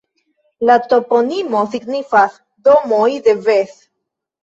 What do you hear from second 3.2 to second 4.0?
de Ves.